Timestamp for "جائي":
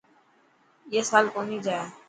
1.65-1.85